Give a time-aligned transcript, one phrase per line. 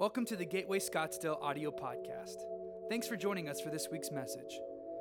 [0.00, 2.36] Welcome to the Gateway Scottsdale audio podcast.
[2.88, 4.58] Thanks for joining us for this week's message.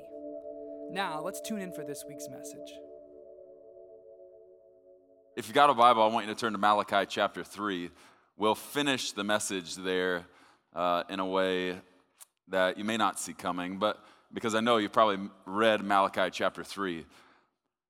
[0.91, 2.73] Now, let's tune in for this week's message.
[5.37, 7.91] If you've got a Bible, I want you to turn to Malachi chapter 3.
[8.35, 10.25] We'll finish the message there
[10.75, 11.77] uh, in a way
[12.49, 14.03] that you may not see coming, but
[14.33, 17.05] because I know you've probably read Malachi chapter 3.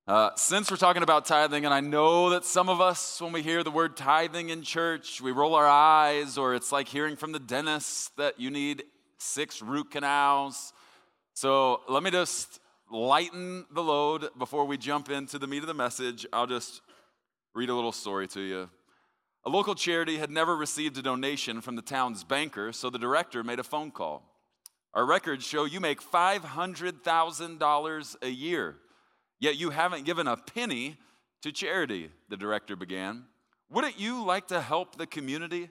[0.06, 3.40] Uh, since we're talking about tithing, and I know that some of us, when we
[3.40, 7.32] hear the word tithing in church, we roll our eyes, or it's like hearing from
[7.32, 8.84] the dentist that you need
[9.16, 10.74] six root canals.
[11.32, 15.74] So let me just lighten the load before we jump into the meat of the
[15.74, 16.26] message.
[16.34, 16.82] I'll just
[17.54, 18.68] read a little story to you.
[19.46, 23.42] A local charity had never received a donation from the town's banker, so the director
[23.42, 24.33] made a phone call.
[24.94, 28.76] Our records show you make $500,000 a year,
[29.40, 30.96] yet you haven't given a penny
[31.42, 33.24] to charity, the director began.
[33.70, 35.70] Wouldn't you like to help the community?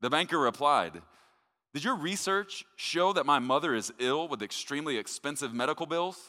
[0.00, 1.00] The banker replied,
[1.72, 6.20] Did your research show that my mother is ill with extremely expensive medical bills?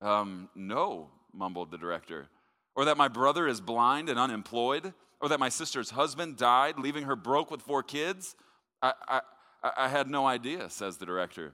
[0.00, 2.28] Um, no, mumbled the director.
[2.76, 4.94] Or that my brother is blind and unemployed?
[5.20, 8.36] Or that my sister's husband died, leaving her broke with four kids?
[8.80, 9.22] I, I,
[9.62, 11.52] I had no idea, says the director.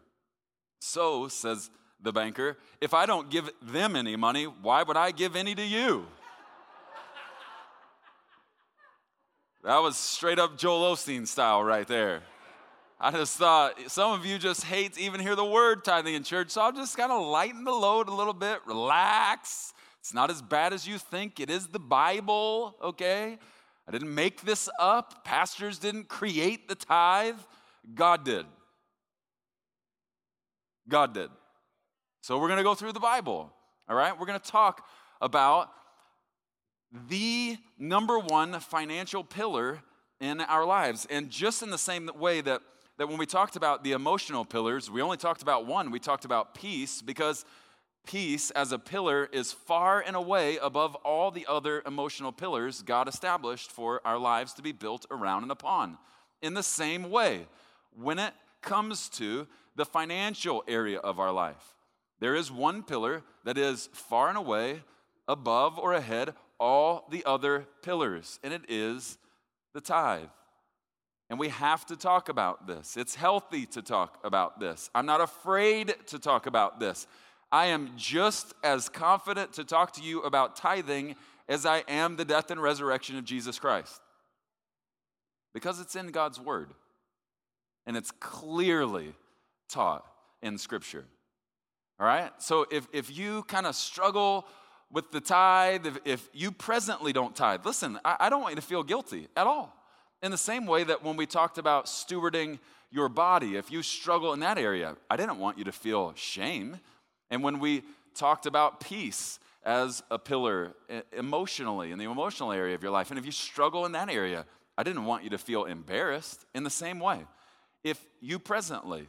[0.81, 5.37] So, says the banker, if I don't give them any money, why would I give
[5.37, 6.07] any to you?
[9.65, 12.23] That was straight up Joel Osteen style right there.
[13.01, 16.23] I just thought some of you just hate to even hear the word tithing in
[16.23, 19.73] church, so I'll just kind of lighten the load a little bit, relax.
[20.01, 21.41] It's not as bad as you think.
[21.41, 23.39] It is the Bible, okay?
[23.89, 25.25] I didn't make this up.
[25.25, 27.39] Pastors didn't create the tithe.
[27.93, 28.47] God did.
[30.89, 31.31] God did.
[32.21, 33.53] So we're going to go through the Bible,
[33.89, 34.19] all right?
[34.19, 34.87] We're going to talk
[35.21, 35.71] about
[37.09, 39.83] the number one financial pillar
[40.21, 41.07] in our lives.
[41.11, 42.63] And just in the same way that,
[42.99, 46.25] that when we talked about the emotional pillars, we only talked about one, we talked
[46.25, 47.45] about peace because
[48.07, 53.09] peace as a pillar is far and away above all the other emotional pillars God
[53.09, 55.99] established for our lives to be built around and upon.
[56.43, 57.47] In the same way,
[57.97, 58.33] when it
[58.63, 59.47] comes to
[59.77, 61.75] the financial area of our life.
[62.21, 64.83] There is one pillar that is far and away
[65.29, 69.19] above or ahead all the other pillars, and it is
[69.75, 70.29] the tithe.
[71.29, 72.97] And we have to talk about this.
[72.97, 74.91] It's healthy to talk about this.
[74.95, 77.07] I'm not afraid to talk about this.
[77.51, 81.17] I am just as confident to talk to you about tithing
[81.49, 84.01] as I am the death and resurrection of Jesus Christ.
[85.53, 86.71] Because it's in God's word
[87.87, 89.15] and it's clearly
[89.69, 90.07] taught
[90.43, 91.05] in Scripture.
[91.99, 92.31] All right?
[92.39, 94.47] So if, if you kind of struggle
[94.91, 98.61] with the tithe, if, if you presently don't tithe, listen, I, I don't want you
[98.61, 99.75] to feel guilty at all.
[100.23, 102.59] In the same way that when we talked about stewarding
[102.91, 106.79] your body, if you struggle in that area, I didn't want you to feel shame.
[107.31, 107.83] And when we
[108.15, 110.75] talked about peace as a pillar
[111.13, 114.47] emotionally, in the emotional area of your life, and if you struggle in that area,
[114.79, 117.27] I didn't want you to feel embarrassed in the same way
[117.85, 119.07] if you presently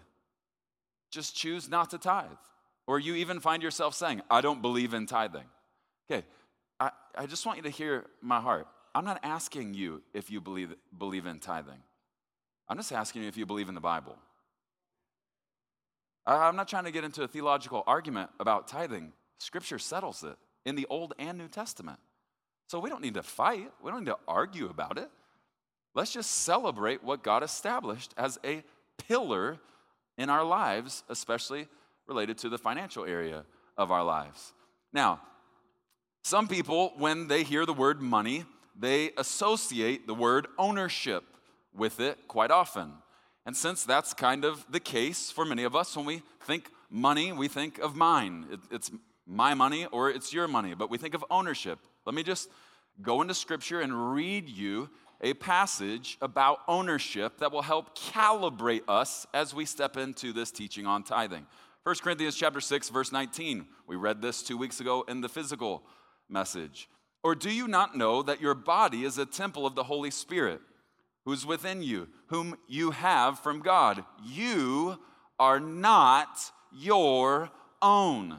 [1.10, 2.30] just choose not to tithe,
[2.88, 5.46] or you even find yourself saying, I don't believe in tithing.
[6.12, 6.26] Okay,
[6.80, 8.68] I, I just want you to hear my heart.
[8.94, 11.82] I'm not asking you if you believe, believe in tithing,
[12.68, 14.18] I'm just asking you if you believe in the Bible.
[16.26, 19.14] I, I'm not trying to get into a theological argument about tithing.
[19.38, 20.36] Scripture settles it
[20.66, 22.00] in the Old and New Testament.
[22.68, 25.10] So we don't need to fight, we don't need to argue about it.
[25.96, 28.64] Let's just celebrate what God established as a
[29.08, 29.58] pillar
[30.18, 31.68] in our lives, especially
[32.08, 33.46] related to the financial area
[33.78, 34.54] of our lives.
[34.94, 35.22] Now,
[36.24, 38.46] some people, when they hear the word money,
[38.78, 41.24] they associate the word ownership
[41.74, 42.94] with it quite often.
[43.46, 47.32] And since that's kind of the case for many of us, when we think money,
[47.32, 48.46] we think of mine.
[48.72, 48.92] it's
[49.28, 51.80] my money or it's your money, but we think of ownership.
[52.06, 52.50] Let me just
[53.02, 54.90] go into scripture and read you
[55.22, 60.86] a passage about ownership that will help calibrate us as we step into this teaching
[60.86, 61.46] on tithing.
[61.84, 63.66] 1 Corinthians chapter 6 verse 19.
[63.88, 65.84] We read this 2 weeks ago in the physical
[66.30, 66.90] message.
[67.24, 70.62] Or do you not know that your body is a temple of the Holy Spirit
[71.26, 74.04] who's within you, whom you have from God?
[74.24, 75.00] You
[75.40, 77.50] are not your
[77.82, 78.38] own,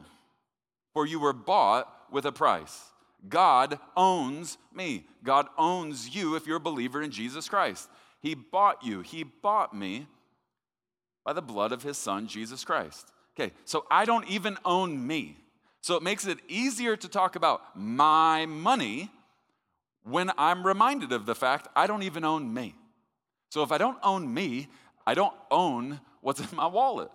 [0.93, 2.81] for you were bought with a price.
[3.29, 5.05] God owns me.
[5.23, 7.89] God owns you if you're a believer in Jesus Christ.
[8.21, 10.07] He bought you, He bought me
[11.25, 13.11] by the blood of His Son, Jesus Christ.
[13.39, 15.37] Okay, so I don't even own me.
[15.81, 19.11] So it makes it easier to talk about my money
[20.03, 22.75] when I'm reminded of the fact I don't even own me.
[23.49, 24.67] So if I don't own me,
[25.05, 27.09] I don't own what's in my wallet.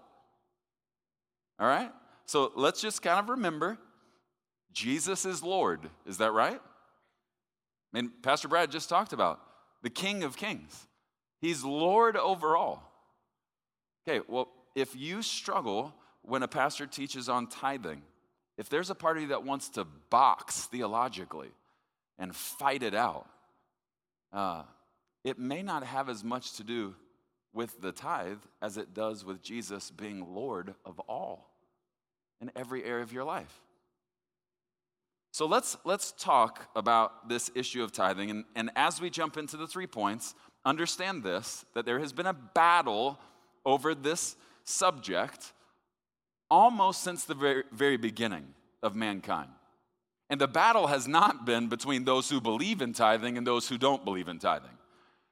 [1.58, 1.90] All right?
[2.26, 3.78] So let's just kind of remember
[4.72, 5.80] Jesus is Lord.
[6.06, 6.60] Is that right?
[6.60, 9.40] I mean, Pastor Brad just talked about
[9.82, 10.86] the King of Kings.
[11.40, 12.88] He's Lord over all.
[14.06, 18.02] Okay, well, if you struggle when a pastor teaches on tithing,
[18.56, 21.50] if there's a party that wants to box theologically
[22.18, 23.26] and fight it out,
[24.32, 24.62] uh,
[25.24, 26.94] it may not have as much to do
[27.52, 31.50] with the tithe as it does with Jesus being Lord of all
[32.40, 33.60] in every area of your life.
[35.32, 38.30] So let's, let's talk about this issue of tithing.
[38.30, 40.34] And, and as we jump into the three points,
[40.64, 43.18] understand this that there has been a battle
[43.64, 45.54] over this subject
[46.50, 48.44] almost since the very, very beginning
[48.82, 49.48] of mankind.
[50.28, 53.78] And the battle has not been between those who believe in tithing and those who
[53.78, 54.76] don't believe in tithing.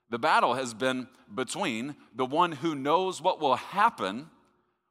[0.09, 4.31] The battle has been between the one who knows what will happen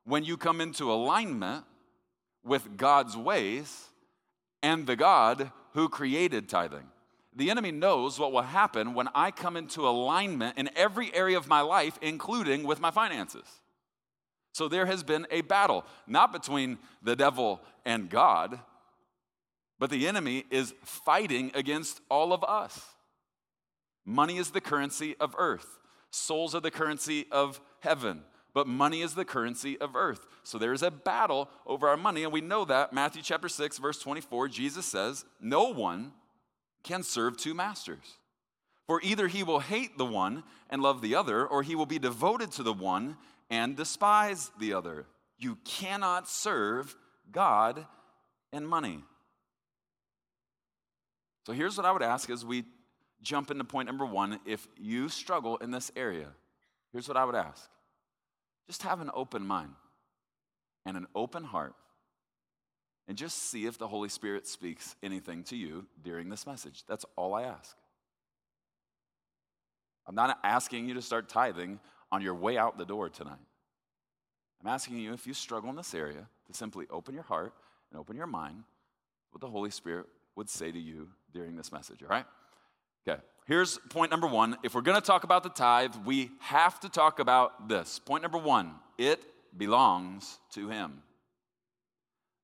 [0.05, 1.65] when you come into alignment
[2.43, 3.88] with God's ways
[4.61, 6.87] and the God who created tithing.
[7.35, 11.47] The enemy knows what will happen when I come into alignment in every area of
[11.47, 13.45] my life, including with my finances.
[14.51, 18.59] So there has been a battle, not between the devil and God,
[19.77, 22.83] but the enemy is fighting against all of us.
[24.05, 25.79] Money is the currency of earth,
[26.09, 28.23] souls are the currency of heaven.
[28.53, 30.25] But money is the currency of earth.
[30.43, 32.93] So there is a battle over our money, and we know that.
[32.93, 36.13] Matthew chapter 6, verse 24, Jesus says, No one
[36.83, 38.17] can serve two masters.
[38.87, 41.99] For either he will hate the one and love the other, or he will be
[41.99, 43.17] devoted to the one
[43.49, 45.05] and despise the other.
[45.37, 46.95] You cannot serve
[47.31, 47.85] God
[48.51, 49.03] and money.
[51.45, 52.63] So here's what I would ask as we
[53.21, 54.39] jump into point number one.
[54.45, 56.29] If you struggle in this area,
[56.91, 57.69] here's what I would ask
[58.69, 59.71] just have an open mind
[60.85, 61.73] and an open heart
[63.07, 66.83] and just see if the Holy Spirit speaks anything to you during this message.
[66.87, 67.75] That's all I ask.
[70.05, 71.79] I'm not asking you to start tithing
[72.11, 73.41] on your way out the door tonight.
[74.61, 77.55] I'm asking you, if you struggle in this area, to simply open your heart
[77.89, 78.65] and open your mind
[79.31, 80.05] what the Holy Spirit
[80.35, 82.25] would say to you during this message, all right?
[83.07, 84.57] Okay, here's point number one.
[84.63, 87.99] If we're gonna talk about the tithe, we have to talk about this.
[87.99, 89.23] Point number one it
[89.57, 91.01] belongs to Him.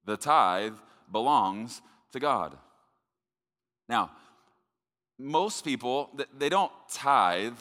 [0.05, 0.75] The tithe
[1.11, 1.81] belongs
[2.13, 2.57] to God.
[3.87, 4.11] Now,
[5.17, 7.57] most people, they don't tithe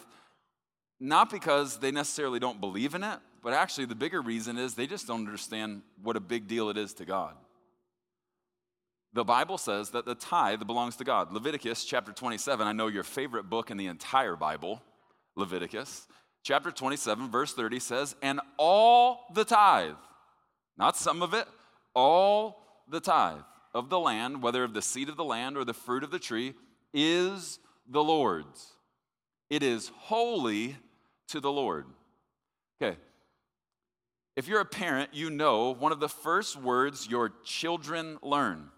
[1.01, 4.87] not because they necessarily don't believe in it, but actually the bigger reason is they
[4.87, 7.35] just don't understand what a big deal it is to God.
[9.15, 11.33] The Bible says that the tithe belongs to God.
[11.33, 14.83] Leviticus chapter 27, I know your favorite book in the entire Bible,
[15.37, 16.09] Leviticus.
[16.43, 19.95] Chapter 27, verse 30 says, And all the tithe,
[20.77, 21.47] not some of it,
[21.95, 23.39] all the tithe
[23.73, 26.19] of the land, whether of the seed of the land or the fruit of the
[26.19, 26.55] tree,
[26.93, 28.73] is the Lord's.
[29.49, 30.77] It is holy
[31.29, 31.87] to the Lord.
[32.83, 32.99] Okay.
[34.35, 38.71] If you're a parent, you know one of the first words your children learn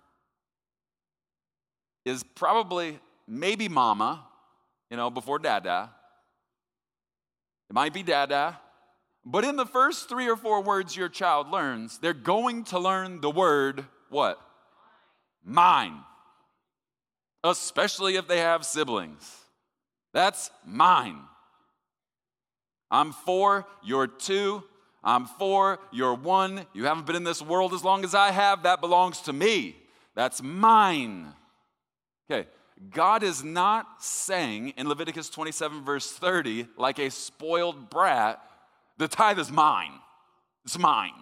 [2.07, 4.25] is probably maybe mama,
[4.91, 5.91] you know, before dada.
[7.69, 8.61] It might be dada.
[9.25, 13.21] But in the first three or four words your child learns, they're going to learn
[13.21, 14.41] the word what?
[15.45, 15.99] Mine.
[17.43, 19.29] Especially if they have siblings.
[20.15, 21.19] That's mine.
[22.89, 24.63] I'm four, you're two,
[25.03, 26.67] I'm four, you're one.
[26.73, 28.63] You haven't been in this world as long as I have.
[28.63, 29.77] That belongs to me.
[30.15, 31.33] That's mine.
[32.31, 32.49] Okay,
[32.91, 38.41] God is not saying in Leviticus 27, verse 30, like a spoiled brat,
[38.99, 39.93] the tithe is mine.
[40.65, 41.15] It's mine.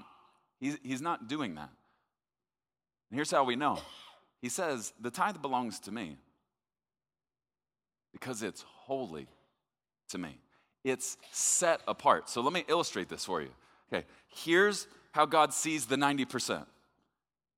[0.60, 1.70] He's, he's not doing that.
[3.10, 3.78] And here's how we know
[4.40, 6.16] He says, the tithe belongs to me
[8.12, 9.26] because it's holy
[10.08, 10.38] to me.
[10.84, 12.28] It's set apart.
[12.28, 13.50] So let me illustrate this for you.
[13.92, 16.66] Okay, here's how God sees the 90%.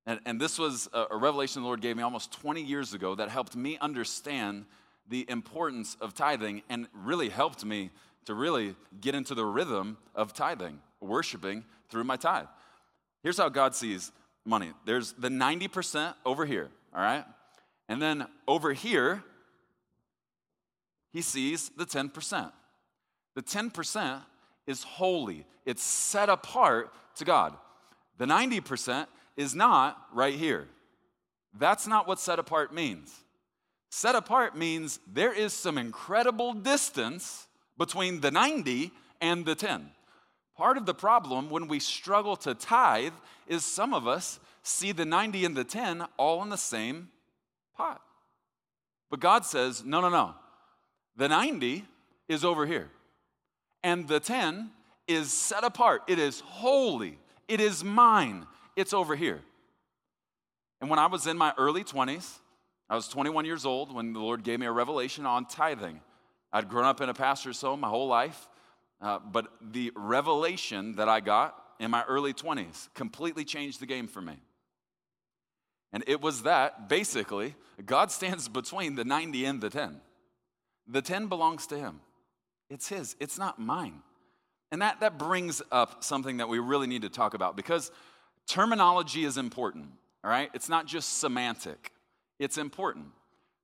[0.07, 3.15] And, and this was a, a revelation the Lord gave me almost 20 years ago
[3.17, 4.65] that helped me understand
[5.09, 7.91] the importance of tithing and really helped me
[8.25, 12.47] to really get into the rhythm of tithing, worshiping through my tithe.
[13.23, 14.13] Here's how God sees
[14.45, 17.25] money there's the 90% over here, all right?
[17.89, 19.23] And then over here,
[21.13, 22.53] he sees the 10%.
[23.35, 24.23] The 10%
[24.67, 27.55] is holy, it's set apart to God.
[28.19, 30.69] The 90% is not right here.
[31.59, 33.15] That's not what set apart means.
[33.91, 37.47] Set apart means there is some incredible distance
[37.79, 38.91] between the 90
[39.21, 39.91] and the 10.
[40.57, 43.13] Part of the problem when we struggle to tithe
[43.47, 47.09] is some of us see the 90 and the 10 all in the same
[47.77, 48.01] pot.
[49.11, 50.35] But God says, no, no, no.
[51.17, 51.85] The 90
[52.29, 52.91] is over here,
[53.83, 54.71] and the 10
[55.07, 56.03] is set apart.
[56.09, 59.41] It is holy, it is mine, it's over here.
[60.81, 62.39] And when I was in my early 20s,
[62.89, 66.01] I was 21 years old when the Lord gave me a revelation on tithing.
[66.53, 68.49] I'd grown up in a pastor's home my whole life,
[69.01, 74.07] uh, but the revelation that I got in my early 20s completely changed the game
[74.07, 74.37] for me.
[75.93, 77.55] And it was that basically,
[77.85, 80.01] God stands between the 90 and the 10.
[80.87, 82.01] The 10 belongs to Him,
[82.71, 84.03] it's His, it's not mine.
[84.73, 87.91] And that, that brings up something that we really need to talk about because
[88.49, 89.89] terminology is important,
[90.25, 90.51] all right?
[90.55, 91.93] It's not just semantic,
[92.39, 93.07] it's important.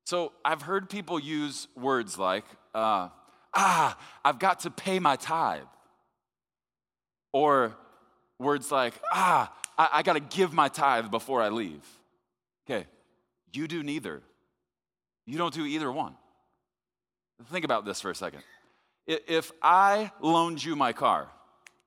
[0.05, 3.09] So I've heard people use words like, uh,
[3.55, 5.63] ah, I've got to pay my tithe.
[7.33, 7.75] Or
[8.39, 11.85] words like, ah, I, I got to give my tithe before I leave.
[12.67, 12.87] Okay,
[13.53, 14.23] you do neither.
[15.27, 16.15] You don't do either one.
[17.51, 18.43] Think about this for a second.
[19.07, 21.29] If I loaned you my car,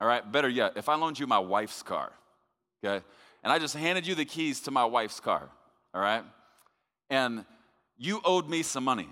[0.01, 2.11] all right, better yet, if I loaned you my wife's car,
[2.85, 3.03] okay,
[3.43, 5.49] and I just handed you the keys to my wife's car,
[5.93, 6.23] all right,
[7.09, 7.45] and
[7.97, 9.09] you owed me some money,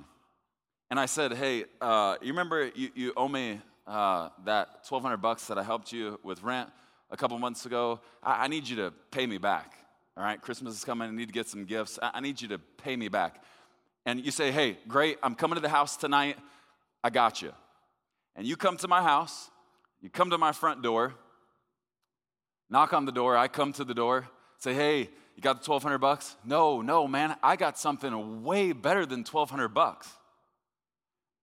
[0.89, 5.47] and I said, hey, uh, you remember you, you owe me uh, that 1200 bucks
[5.47, 6.69] that I helped you with rent
[7.09, 7.99] a couple months ago?
[8.21, 9.73] I, I need you to pay me back.
[10.15, 11.09] All right, Christmas is coming.
[11.09, 11.97] I need to get some gifts.
[11.99, 13.41] I, I need you to pay me back.
[14.05, 16.37] And you say, hey, great, I'm coming to the house tonight.
[17.03, 17.53] I got you.
[18.35, 19.49] And you come to my house,
[20.01, 21.15] you come to my front door,
[22.73, 24.27] knock on the door, I come to the door,
[24.57, 25.01] say, hey,
[25.35, 26.35] you got the 1200 bucks?
[26.43, 30.09] No, no, man, I got something way better than 1200 bucks.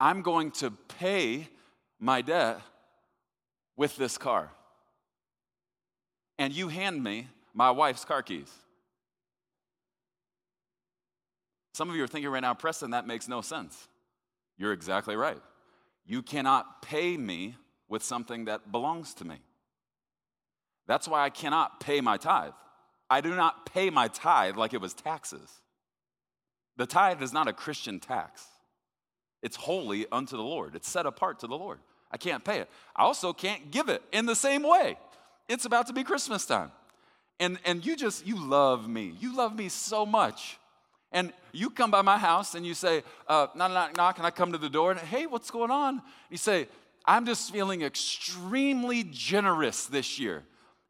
[0.01, 1.49] I'm going to pay
[2.01, 2.61] my debt
[3.77, 4.51] with this car.
[6.37, 8.51] And you hand me my wife's car keys.
[11.75, 13.87] Some of you are thinking right now, Preston, that makes no sense.
[14.59, 15.41] You're exactly right.
[16.05, 17.55] You cannot pay me
[17.89, 19.37] with something that belongs to me.
[20.91, 22.51] That's why I cannot pay my tithe.
[23.09, 25.49] I do not pay my tithe like it was taxes.
[26.79, 28.45] The tithe is not a Christian tax,
[29.41, 31.79] it's holy unto the Lord, it's set apart to the Lord.
[32.11, 32.69] I can't pay it.
[32.97, 34.99] I also can't give it in the same way.
[35.49, 36.73] It's about to be Christmas time.
[37.39, 39.15] And, and you just, you love me.
[39.21, 40.59] You love me so much.
[41.13, 44.33] And you come by my house and you say, uh, knock, knock, knock, and I
[44.33, 46.03] come to the door and, hey, what's going on?
[46.31, 46.67] You say,
[47.05, 50.43] I'm just feeling extremely generous this year.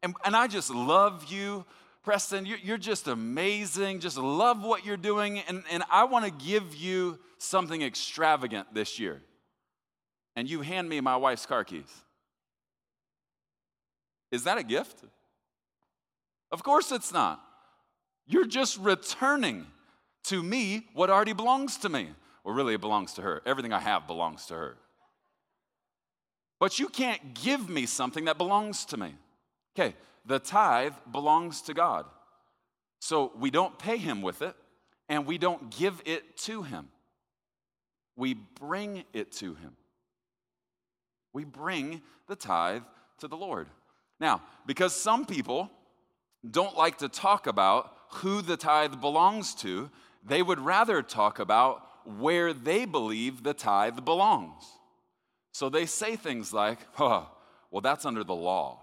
[0.03, 1.65] And, and I just love you,
[2.03, 2.45] Preston.
[2.45, 3.99] You're, just amazing.
[3.99, 5.39] Just love what you're doing.
[5.39, 9.21] And, and I want to give you something extravagant this year.
[10.35, 11.91] And you hand me my wife's car keys.
[14.31, 15.03] Is that a gift?
[16.51, 17.41] Of course it's not.
[18.25, 19.67] You're just returning
[20.25, 22.09] to me what already belongs to me.
[22.43, 23.41] Well, really, it belongs to her.
[23.45, 24.77] Everything I have belongs to her.
[26.59, 29.15] But you can't give me something that belongs to me.
[29.75, 32.05] Okay, the tithe belongs to God.
[32.99, 34.55] So we don't pay him with it,
[35.09, 36.89] and we don't give it to him.
[38.15, 39.75] We bring it to him.
[41.33, 42.83] We bring the tithe
[43.19, 43.67] to the Lord.
[44.19, 45.71] Now, because some people
[46.49, 49.89] don't like to talk about who the tithe belongs to,
[50.23, 51.87] they would rather talk about
[52.19, 54.63] where they believe the tithe belongs.
[55.53, 57.29] So they say things like, oh,
[57.69, 58.80] well, that's under the law.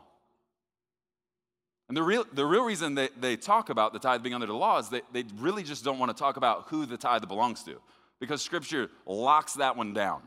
[1.88, 4.54] And the real, the real reason they, they talk about the tithe being under the
[4.54, 7.62] law is they, they really just don't want to talk about who the tithe belongs
[7.64, 7.80] to
[8.20, 10.22] because scripture locks that one down.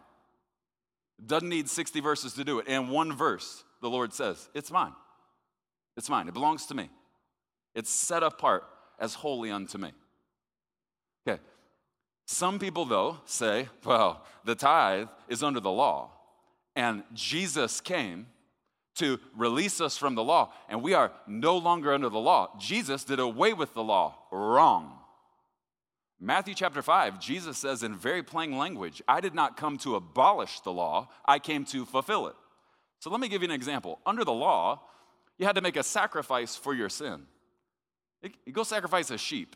[1.23, 2.65] Doesn't need 60 verses to do it.
[2.67, 4.93] And one verse, the Lord says, It's mine.
[5.95, 6.27] It's mine.
[6.27, 6.89] It belongs to me.
[7.75, 8.63] It's set apart
[8.99, 9.91] as holy unto me.
[11.27, 11.39] Okay.
[12.25, 16.11] Some people, though, say, well, the tithe is under the law,
[16.75, 18.27] and Jesus came
[18.95, 22.55] to release us from the law, and we are no longer under the law.
[22.59, 24.17] Jesus did away with the law.
[24.31, 24.97] Wrong.
[26.19, 30.59] Matthew chapter 5, Jesus says in very plain language, I did not come to abolish
[30.59, 32.35] the law, I came to fulfill it.
[32.99, 33.99] So let me give you an example.
[34.05, 34.81] Under the law,
[35.39, 37.23] you had to make a sacrifice for your sin.
[38.21, 39.55] You go sacrifice a sheep.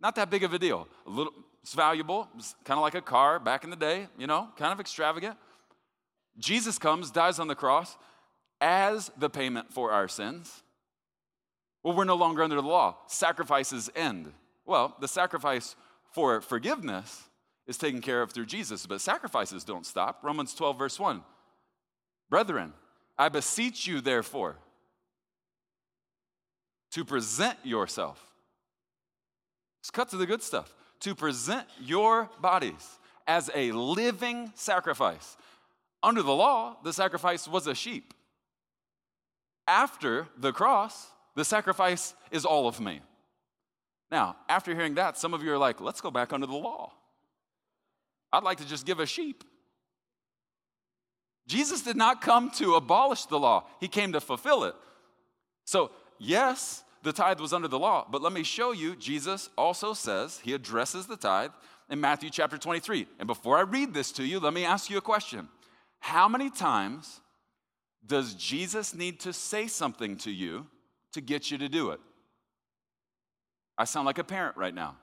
[0.00, 0.86] Not that big of a deal.
[1.06, 2.28] A little, it's valuable.
[2.36, 5.36] It's kind of like a car back in the day, you know, kind of extravagant.
[6.38, 7.96] Jesus comes, dies on the cross
[8.60, 10.62] as the payment for our sins.
[11.82, 12.96] Well, we're no longer under the law.
[13.06, 14.32] Sacrifices end.
[14.64, 15.76] Well, the sacrifice
[16.12, 17.22] for forgiveness
[17.66, 20.20] is taken care of through Jesus, but sacrifices don't stop.
[20.22, 21.22] Romans 12, verse 1.
[22.28, 22.72] Brethren,
[23.18, 24.56] I beseech you, therefore,
[26.92, 28.32] to present yourself.
[29.80, 30.74] Let's cut to the good stuff.
[31.00, 35.36] To present your bodies as a living sacrifice.
[36.02, 38.14] Under the law, the sacrifice was a sheep.
[39.66, 43.00] After the cross, the sacrifice is all of me.
[44.10, 46.92] Now, after hearing that, some of you are like, let's go back under the law.
[48.32, 49.44] I'd like to just give a sheep.
[51.46, 54.74] Jesus did not come to abolish the law, he came to fulfill it.
[55.64, 59.92] So, yes, the tithe was under the law, but let me show you, Jesus also
[59.92, 61.52] says, he addresses the tithe
[61.88, 63.06] in Matthew chapter 23.
[63.18, 65.48] And before I read this to you, let me ask you a question.
[66.00, 67.20] How many times
[68.06, 70.66] does Jesus need to say something to you
[71.12, 72.00] to get you to do it?
[73.78, 74.96] I sound like a parent right now.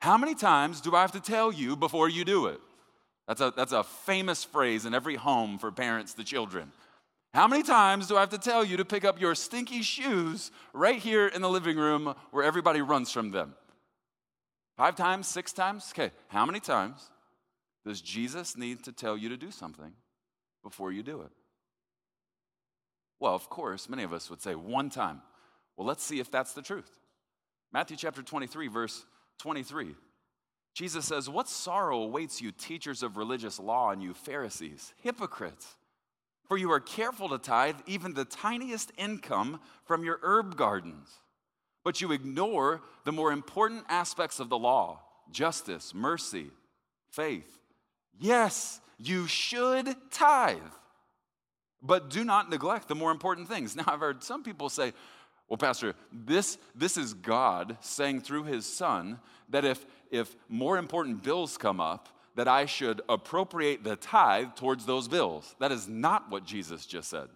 [0.00, 2.60] How many times do I have to tell you before you do it?
[3.26, 6.70] That's a, that's a famous phrase in every home for parents to children.
[7.34, 10.50] How many times do I have to tell you to pick up your stinky shoes
[10.72, 13.54] right here in the living room where everybody runs from them?
[14.76, 15.92] Five times, six times?
[15.92, 17.10] Okay, how many times
[17.84, 19.92] does Jesus need to tell you to do something
[20.62, 21.30] before you do it?
[23.18, 25.22] Well, of course, many of us would say one time.
[25.76, 26.90] Well, let's see if that's the truth.
[27.72, 29.04] Matthew chapter 23, verse
[29.38, 29.94] 23.
[30.74, 35.76] Jesus says, What sorrow awaits you, teachers of religious law, and you Pharisees, hypocrites!
[36.48, 41.08] For you are careful to tithe even the tiniest income from your herb gardens,
[41.82, 45.00] but you ignore the more important aspects of the law
[45.32, 46.50] justice, mercy,
[47.10, 47.58] faith.
[48.18, 50.60] Yes, you should tithe,
[51.86, 53.76] but do not neglect the more important things.
[53.76, 54.92] Now, I've heard some people say,
[55.48, 61.22] well, Pastor, this, this is God saying through his son that if, if more important
[61.22, 65.54] bills come up, that I should appropriate the tithe towards those bills.
[65.58, 67.28] That is not what Jesus just said.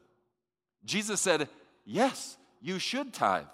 [0.85, 1.49] Jesus said,
[1.85, 3.47] yes, you should tithe.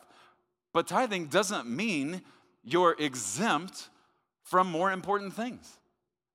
[0.73, 2.23] But tithing doesn't mean
[2.65, 3.89] you're exempt
[4.43, 5.79] from more important things.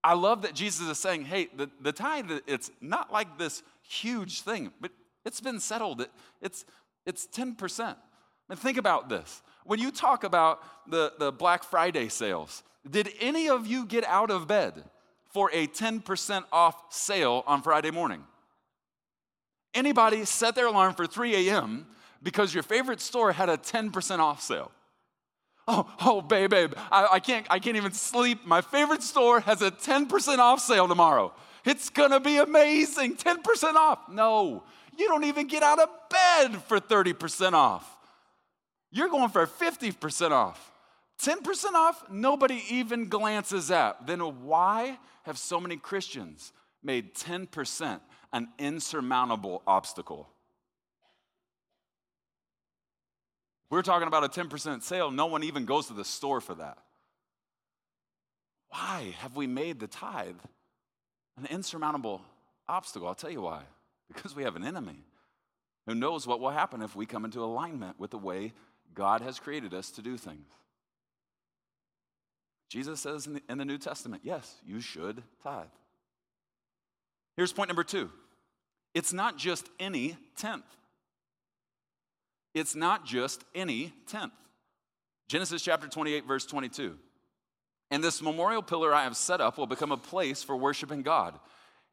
[0.03, 4.41] I love that Jesus is saying, hey, the, the tithe, it's not like this huge
[4.41, 4.91] thing, but
[5.25, 6.01] it's been settled.
[6.01, 6.65] It, it's,
[7.05, 7.95] it's 10%.
[8.49, 9.41] And think about this.
[9.65, 14.31] When you talk about the, the Black Friday sales, did any of you get out
[14.31, 14.83] of bed
[15.27, 18.23] for a 10% off sale on Friday morning?
[19.73, 21.87] Anybody set their alarm for 3 a.m.
[22.21, 24.71] because your favorite store had a 10% off sale?
[25.67, 28.45] Oh, oh, babe, babe, I, I, can't, I can't even sleep.
[28.45, 31.33] My favorite store has a 10% off sale tomorrow.
[31.65, 34.09] It's gonna be amazing, 10% off.
[34.09, 34.63] No,
[34.97, 37.97] you don't even get out of bed for 30% off.
[38.91, 40.71] You're going for 50% off.
[41.21, 44.07] 10% off, nobody even glances at.
[44.07, 46.51] Then why have so many Christians
[46.83, 47.99] made 10%
[48.33, 50.29] an insurmountable obstacle?
[53.69, 56.77] We're talking about a 10% sale, no one even goes to the store for that.
[58.69, 60.35] Why have we made the tithe
[61.37, 62.21] an insurmountable
[62.67, 63.07] obstacle?
[63.07, 63.63] I'll tell you why.
[64.13, 65.05] Because we have an enemy
[65.87, 68.51] who knows what will happen if we come into alignment with the way
[68.93, 70.47] God has created us to do things.
[72.69, 75.65] Jesus says in the, in the, New Testament, yes, you should tithe.
[77.37, 78.09] Here's point number two
[78.93, 80.65] it's not just any tenth.
[82.53, 84.33] It's not just any tenth.
[85.29, 86.97] Genesis chapter 28, verse 22.
[87.91, 91.37] And this memorial pillar I have set up will become a place for worshiping God.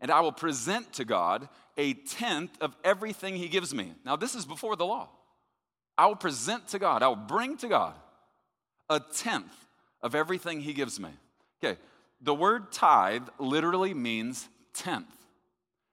[0.00, 3.92] And I will present to God a tenth of everything He gives me.
[4.04, 5.08] Now, this is before the law.
[5.98, 7.94] I will present to God, I will bring to God
[8.88, 9.52] a tenth
[10.00, 11.10] of everything He gives me.
[11.62, 11.78] Okay,
[12.20, 15.12] the word tithe literally means tenth.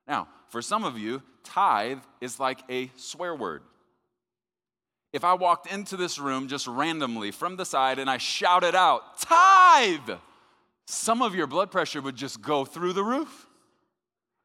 [0.08, 3.64] Now, for some of you, tithe is like a swear word.
[5.16, 9.18] If I walked into this room just randomly from the side and I shouted out,
[9.22, 10.20] tithe,
[10.88, 13.48] some of your blood pressure would just go through the roof.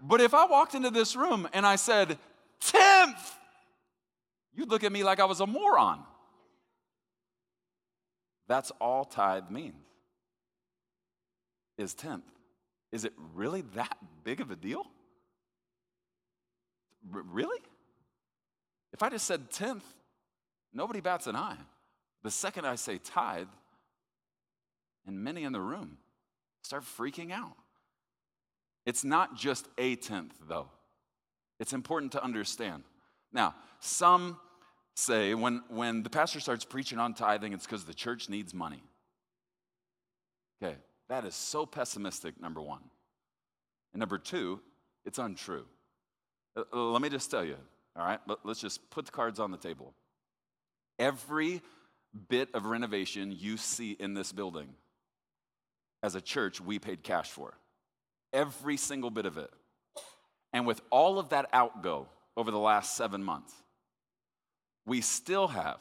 [0.01, 2.19] But if I walked into this room and I said,
[2.61, 3.37] tenth,
[4.55, 6.05] You'd look at me like I was a moron.
[8.47, 9.75] That's all tithe means
[11.79, 12.31] is tenth.
[12.93, 14.87] Is it really that big of a deal?
[17.13, 17.59] R- really?
[18.93, 19.85] If I just said tenth,
[20.73, 21.59] nobody bats an eye.
[22.23, 23.49] The second I say tithe,
[25.07, 25.99] and many in the room
[26.63, 27.57] start freaking out.
[28.87, 30.69] It's not just a tenth, though.
[31.59, 32.85] It's important to understand.
[33.33, 34.39] Now, some
[34.95, 38.83] say when, when the pastor starts preaching on tithing, it's because the church needs money.
[40.63, 40.77] Okay,
[41.09, 42.83] that is so pessimistic, number one.
[43.93, 44.61] And number two,
[45.05, 45.65] it's untrue.
[46.57, 47.57] Uh, uh, let me just tell you,
[47.97, 48.21] all right?
[48.45, 49.95] Let's just put the cards on the table.
[51.01, 51.63] Every
[52.29, 54.69] bit of renovation you see in this building,
[56.03, 57.55] as a church, we paid cash for.
[58.33, 59.51] Every single bit of it.
[60.53, 63.53] And with all of that outgo over the last seven months,
[64.87, 65.81] we still have,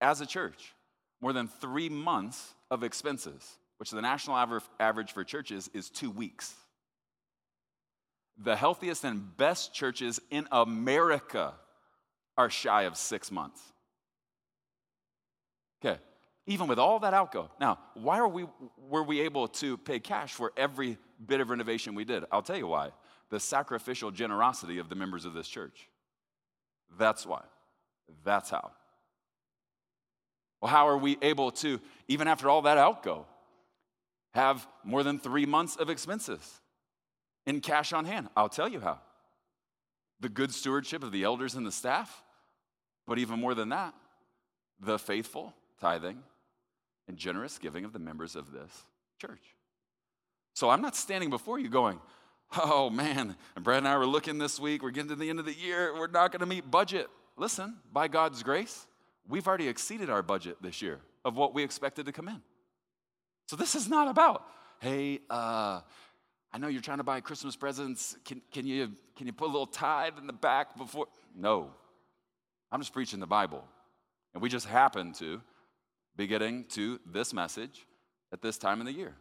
[0.00, 0.74] as a church,
[1.20, 4.36] more than three months of expenses, which the national
[4.78, 6.54] average for churches is two weeks.
[8.36, 11.54] The healthiest and best churches in America
[12.36, 13.60] are shy of six months.
[15.84, 15.98] Okay,
[16.46, 17.50] even with all that outgo.
[17.60, 18.46] Now, why are we,
[18.88, 22.24] were we able to pay cash for every bit of renovation we did?
[22.32, 22.90] I'll tell you why.
[23.30, 25.88] The sacrificial generosity of the members of this church.
[26.98, 27.42] That's why.
[28.24, 28.72] That's how.
[30.60, 33.26] Well, how are we able to, even after all that outgo,
[34.34, 36.60] have more than three months of expenses
[37.46, 38.28] in cash on hand?
[38.36, 39.00] I'll tell you how.
[40.20, 42.24] The good stewardship of the elders and the staff,
[43.06, 43.94] but even more than that,
[44.80, 46.18] the faithful tithing
[47.06, 48.82] and generous giving of the members of this
[49.20, 49.54] church.
[50.54, 52.00] So I'm not standing before you going,
[52.56, 55.38] oh man, and Brad and I were looking this week, we're getting to the end
[55.38, 57.08] of the year, we're not gonna meet budget.
[57.36, 58.86] Listen, by God's grace,
[59.28, 62.42] we've already exceeded our budget this year of what we expected to come in.
[63.46, 64.44] So this is not about,
[64.80, 65.80] hey, uh,
[66.52, 68.16] I know you're trying to buy Christmas presents.
[68.24, 71.06] Can, can, you, can you put a little tithe in the back before?
[71.34, 71.70] No.
[72.72, 73.64] I'm just preaching the Bible.
[74.34, 75.40] And we just happen to
[76.18, 77.86] be getting to this message
[78.32, 79.14] at this time of the year.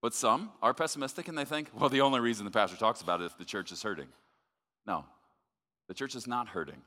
[0.00, 3.20] But some are pessimistic and they think, well, the only reason the pastor talks about
[3.20, 4.06] it is the church is hurting.
[4.86, 5.04] No,
[5.88, 6.80] the church is not hurting.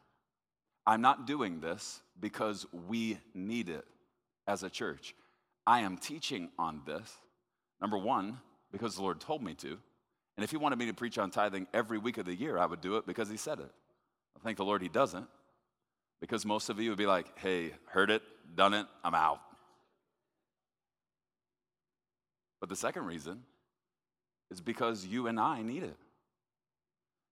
[0.87, 3.85] I'm not doing this because we need it
[4.47, 5.13] as a church.
[5.67, 7.13] I am teaching on this,
[7.81, 8.39] number one,
[8.71, 9.77] because the Lord told me to.
[10.37, 12.65] And if He wanted me to preach on tithing every week of the year, I
[12.65, 13.69] would do it because He said it.
[14.35, 15.27] I thank the Lord He doesn't,
[16.21, 18.23] because most of you would be like, hey, heard it,
[18.55, 19.39] done it, I'm out.
[22.59, 23.43] But the second reason
[24.51, 25.97] is because you and I need it.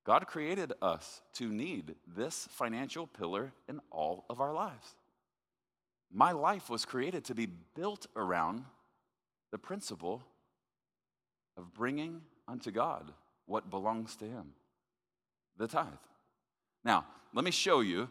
[0.06, 4.95] God created us to need this financial pillar in all of our lives.
[6.12, 8.63] My life was created to be built around
[9.52, 10.24] the principle
[11.58, 13.12] of bringing unto God
[13.45, 14.54] what belongs to Him
[15.58, 15.88] the tithe.
[16.84, 18.10] Now, let me show you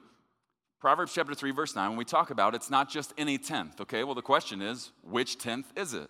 [0.81, 1.91] Proverbs chapter 3, verse 9.
[1.91, 4.05] When we talk about it's not just any tenth, okay?
[4.05, 6.09] Well, the question is, which tenth is it?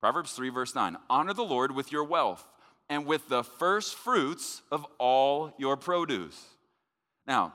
[0.00, 2.46] Proverbs 3, verse 9 Honor the Lord with your wealth
[2.88, 6.40] and with the first fruits of all your produce.
[7.26, 7.52] Now,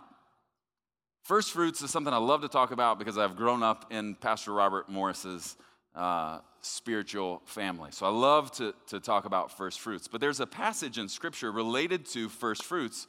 [1.23, 4.51] first fruits is something I love to talk about because I've grown up in Pastor
[4.51, 5.55] Robert Morris's
[5.95, 7.91] uh, spiritual family.
[7.91, 10.09] So I love to, to talk about first fruits.
[10.09, 13.07] But there's a passage in Scripture related to first fruits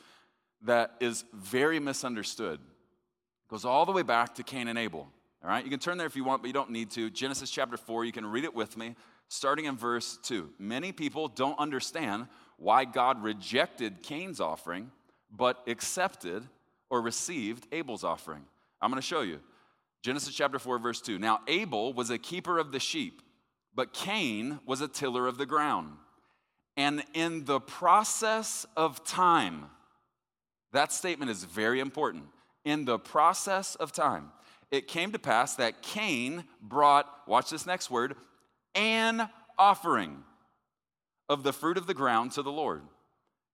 [0.63, 2.61] that is very misunderstood.
[3.53, 5.07] Goes all the way back to Cain and Abel.
[5.45, 7.11] All right, you can turn there if you want, but you don't need to.
[7.11, 8.97] Genesis chapter 4, you can read it with me
[9.29, 10.49] starting in verse 2.
[10.59, 14.91] Many people don't understand why God rejected Cain's offering,
[15.31, 16.49] but accepted
[16.89, 18.41] or received Abel's offering.
[18.81, 19.39] I'm going to show you.
[20.01, 21.19] Genesis chapter 4, verse 2.
[21.19, 23.21] Now, Abel was a keeper of the sheep,
[23.75, 25.93] but Cain was a tiller of the ground.
[26.79, 29.67] And in the process of time,
[30.73, 32.25] that statement is very important.
[32.65, 34.31] In the process of time,
[34.71, 38.15] it came to pass that Cain brought, watch this next word,
[38.75, 40.25] an offering
[41.29, 42.83] of the fruit of the ground to the Lord.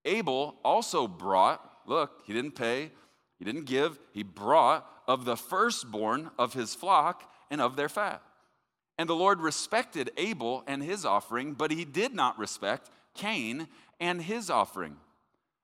[0.05, 2.91] Abel also brought, look, he didn't pay,
[3.39, 8.23] he didn't give, he brought of the firstborn of his flock and of their fat.
[8.99, 13.69] And the Lord respected Abel and his offering, but he did not respect Cain
[14.01, 14.97] and his offering.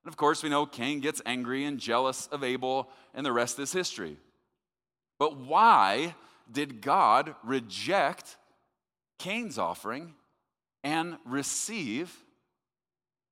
[0.04, 3.58] And of course, we know Cain gets angry and jealous of Abel, and the rest
[3.58, 4.18] is history.
[5.18, 6.14] But why
[6.50, 8.36] did God reject
[9.18, 10.14] Cain's offering
[10.82, 12.14] and receive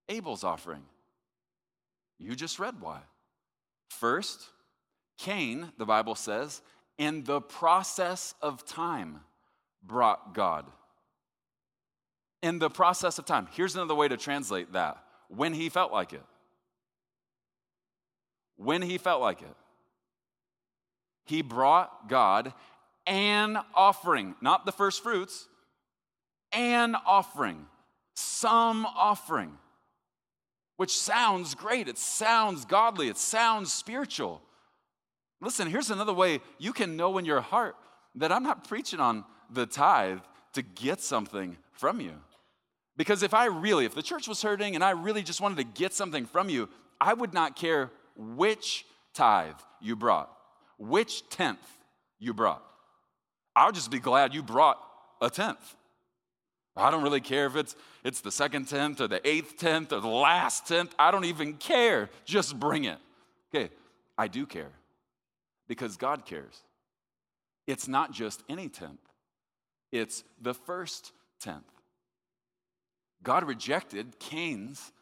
[0.08, 0.82] Abel's offering.
[2.18, 3.00] You just read why.
[3.90, 4.40] First,
[5.18, 6.62] Cain, the Bible says,
[6.98, 9.20] in the process of time
[9.82, 10.66] brought God.
[12.42, 13.48] In the process of time.
[13.52, 16.22] Here's another way to translate that when he felt like it.
[18.62, 19.57] When he felt like it.
[21.25, 22.53] He brought God
[23.07, 25.48] an offering, not the first fruits,
[26.53, 27.66] an offering,
[28.14, 29.57] some offering,
[30.77, 31.88] which sounds great.
[31.88, 33.09] It sounds godly.
[33.09, 34.42] It sounds spiritual.
[35.40, 37.77] Listen, here's another way you can know in your heart
[38.16, 40.20] that I'm not preaching on the tithe
[40.53, 42.14] to get something from you.
[42.96, 45.64] Because if I really, if the church was hurting and I really just wanted to
[45.64, 46.68] get something from you,
[47.01, 50.31] I would not care which tithe you brought,
[50.79, 51.79] which tenth
[52.18, 52.62] you brought.
[53.55, 54.79] I'll just be glad you brought
[55.20, 55.77] a tenth.
[56.77, 60.01] I don't really care if it's, it's the second tenth or the eighth tenth or
[60.01, 60.94] the last tenth.
[60.98, 62.09] I don't even care.
[62.25, 62.98] Just bring it.
[63.55, 63.70] Okay,
[64.16, 64.72] I do care
[65.68, 66.62] because God cares.
[67.66, 69.01] It's not just any tenth,
[69.90, 71.64] it's the first tenth.
[73.22, 74.92] God rejected Cain's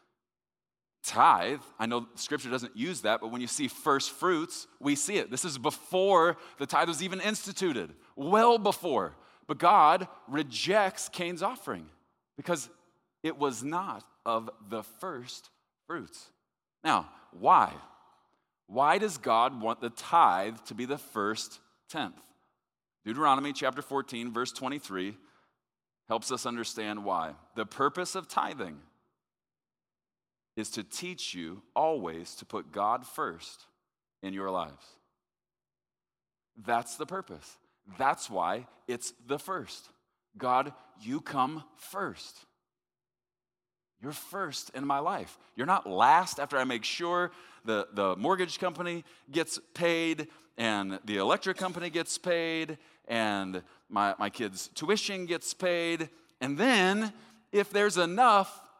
[1.03, 1.61] tithe.
[1.79, 5.31] I know scripture doesn't use that, but when you see first fruits, we see it.
[5.31, 9.15] This is before the tithe was even instituted, well before.
[9.47, 11.85] But God rejects Cain's offering
[12.37, 12.69] because
[13.23, 15.49] it was not of the first
[15.87, 16.29] fruits.
[16.83, 17.73] Now, why?
[18.67, 21.59] Why does God want the tithe to be the first
[21.89, 22.21] tenth?
[23.03, 25.17] Deuteronomy chapter 14, verse 23
[26.07, 27.33] helps us understand why.
[27.55, 28.77] The purpose of tithing
[30.55, 33.65] is to teach you always to put God first
[34.21, 34.85] in your lives.
[36.65, 37.57] That's the purpose.
[37.97, 39.89] That's why it's the first.
[40.37, 42.45] God, you come first.
[44.01, 45.37] You're first in my life.
[45.55, 47.31] You're not last after I make sure
[47.65, 54.29] the, the mortgage company gets paid and the electric company gets paid and my, my
[54.29, 56.09] kids' tuition gets paid.
[56.39, 57.13] And then,
[57.51, 58.70] if there's enough,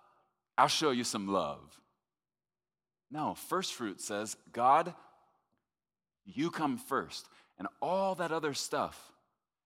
[0.61, 1.59] I'll show you some love.
[3.09, 4.93] No, first fruit says, God,
[6.23, 7.27] you come first.
[7.57, 9.11] And all that other stuff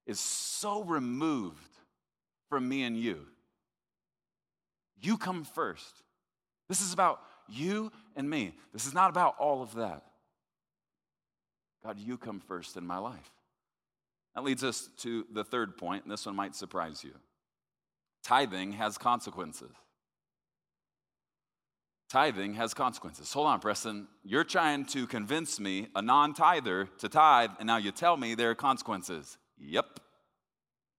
[0.07, 1.77] is so removed
[2.47, 3.27] from me and you.
[5.01, 6.01] You come first.
[6.69, 8.53] This is about you and me.
[8.71, 10.01] This is not about all of that.
[11.83, 13.31] God, you come first in my life.
[14.33, 17.15] That leads us to the third point, and this one might surprise you.
[18.23, 19.71] Tithing has consequences.
[22.09, 23.33] Tithing has consequences.
[23.33, 24.07] Hold on, Preston.
[24.23, 28.35] You're trying to convince me, a non tither, to tithe, and now you tell me
[28.35, 29.37] there are consequences.
[29.57, 29.99] Yep,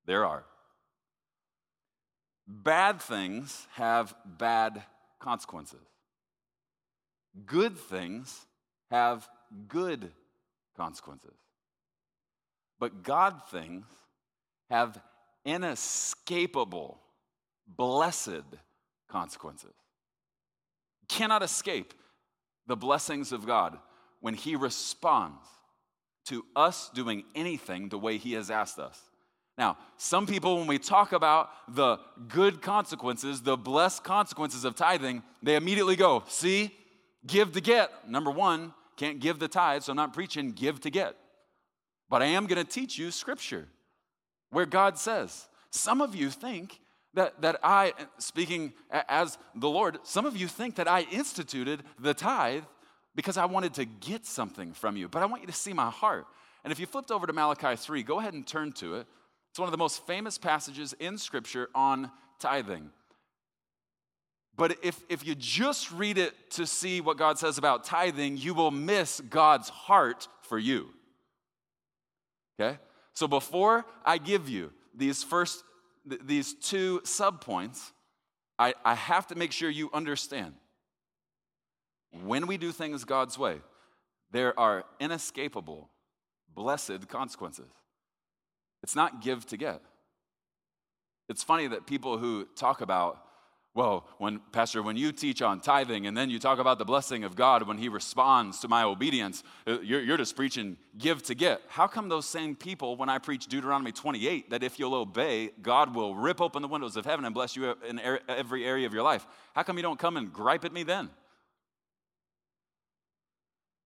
[0.04, 0.44] there are.
[2.48, 4.82] Bad things have bad
[5.20, 5.86] consequences.
[7.44, 8.46] Good things
[8.90, 9.28] have
[9.68, 10.10] good
[10.76, 11.34] consequences.
[12.78, 13.84] But God things
[14.70, 15.00] have
[15.44, 17.00] inescapable,
[17.66, 18.44] blessed
[19.08, 19.74] consequences.
[21.08, 21.94] Cannot escape
[22.66, 23.78] the blessings of God
[24.20, 25.46] when He responds
[26.26, 29.00] to us doing anything the way He has asked us.
[29.58, 35.22] Now, some people, when we talk about the good consequences, the blessed consequences of tithing,
[35.42, 36.74] they immediately go, see,
[37.26, 38.08] give to get.
[38.08, 41.16] Number one, can't give the tithe, so I'm not preaching give to get.
[42.10, 43.68] But I am going to teach you scripture
[44.50, 46.80] where God says, some of you think
[47.16, 52.14] that, that I, speaking as the Lord, some of you think that I instituted the
[52.14, 52.64] tithe
[53.14, 55.08] because I wanted to get something from you.
[55.08, 56.26] But I want you to see my heart.
[56.62, 59.06] And if you flipped over to Malachi 3, go ahead and turn to it.
[59.50, 62.90] It's one of the most famous passages in Scripture on tithing.
[64.54, 68.52] But if, if you just read it to see what God says about tithing, you
[68.52, 70.88] will miss God's heart for you.
[72.60, 72.78] Okay?
[73.14, 75.62] So before I give you these first,
[76.06, 77.92] these two subpoints,
[78.58, 80.54] I, I have to make sure you understand.
[82.24, 83.60] When we do things God's way,
[84.30, 85.90] there are inescapable,
[86.54, 87.70] blessed consequences.
[88.82, 89.82] It's not give to get.
[91.28, 93.25] It's funny that people who talk about
[93.76, 97.24] well, when, Pastor, when you teach on tithing and then you talk about the blessing
[97.24, 101.34] of God when He responds to my obedience, uh, you're, you're just preaching give to
[101.34, 101.60] get.
[101.68, 105.94] How come those same people, when I preach Deuteronomy 28, that if you'll obey, God
[105.94, 109.02] will rip open the windows of heaven and bless you in every area of your
[109.02, 109.26] life?
[109.54, 111.10] How come you don't come and gripe at me then?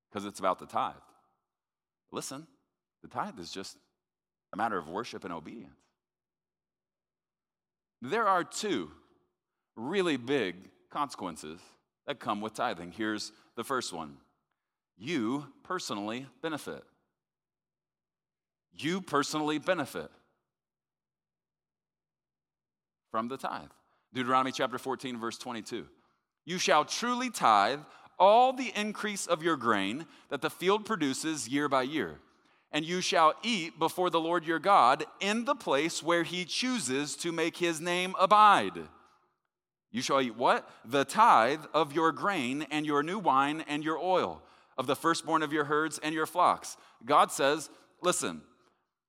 [0.08, 0.94] Because it's about the tithe.
[2.12, 2.46] Listen,
[3.02, 3.76] the tithe is just
[4.52, 5.74] a matter of worship and obedience.
[8.00, 8.92] There are two
[9.76, 10.56] really big
[10.90, 11.60] consequences
[12.06, 12.92] that come with tithing.
[12.92, 14.16] Here's the first one
[14.98, 16.82] you personally benefit.
[18.72, 20.10] You personally benefit
[23.10, 23.70] from the tithe.
[24.12, 25.86] Deuteronomy chapter 14, verse 22.
[26.44, 27.80] You shall truly tithe
[28.18, 32.18] all the increase of your grain that the field produces year by year.
[32.72, 37.16] And you shall eat before the Lord your God in the place where he chooses
[37.16, 38.78] to make his name abide.
[39.92, 40.68] You shall eat what?
[40.84, 44.42] The tithe of your grain and your new wine and your oil,
[44.78, 46.76] of the firstborn of your herds and your flocks.
[47.04, 47.68] God says,
[48.02, 48.42] listen,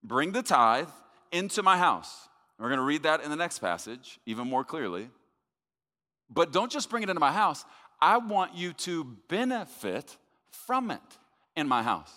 [0.03, 0.89] bring the tithe
[1.31, 2.27] into my house.
[2.59, 5.09] We're going to read that in the next passage even more clearly.
[6.29, 7.65] But don't just bring it into my house.
[7.99, 10.17] I want you to benefit
[10.49, 10.99] from it
[11.55, 12.11] in my house.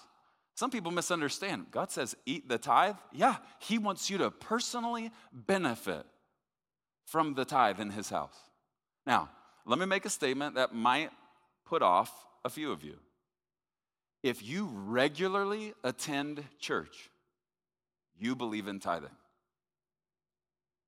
[0.55, 1.67] Some people misunderstand.
[1.71, 2.97] God says, eat the tithe.
[3.13, 6.07] Yeah, He wants you to personally benefit
[7.07, 8.37] from the tithe in His house.
[9.07, 9.31] Now,
[9.67, 11.11] let me make a statement that might
[11.65, 12.13] put off
[12.45, 12.97] a few of you.
[14.23, 17.11] If you regularly attend church,
[18.19, 19.11] you believe in tithing.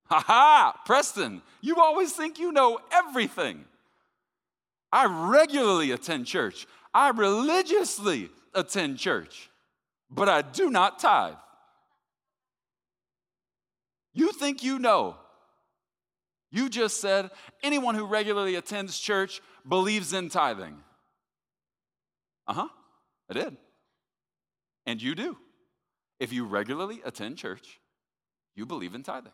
[0.06, 0.80] Ha ha!
[0.86, 3.64] Preston, you always think you know everything.
[4.92, 6.66] I regularly attend church.
[6.94, 9.50] I religiously attend church,
[10.10, 11.34] but I do not tithe.
[14.14, 15.16] You think you know.
[16.50, 17.30] You just said
[17.62, 20.76] anyone who regularly attends church believes in tithing.
[22.46, 22.68] Uh huh,
[23.28, 23.56] I did.
[24.86, 25.36] And you do.
[26.18, 27.80] If you regularly attend church,
[28.54, 29.32] you believe in tithing.